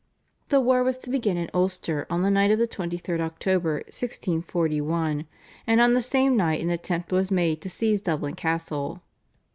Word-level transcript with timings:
The 0.49 0.59
war 0.59 0.83
was 0.83 0.97
to 0.97 1.11
begin 1.11 1.37
in 1.37 1.51
Ulster 1.53 2.07
on 2.09 2.23
the 2.23 2.31
night 2.31 2.49
of 2.49 2.57
the 2.57 2.67
23rd 2.67 3.19
October 3.21 3.73
1641, 3.85 5.27
and 5.67 5.79
on 5.79 5.93
the 5.93 6.01
same 6.01 6.35
night 6.35 6.59
an 6.59 6.71
attempt 6.71 7.11
was 7.11 7.29
made 7.29 7.61
to 7.61 7.69
seize 7.69 8.01
Dublin 8.01 8.33
Castle. 8.33 9.03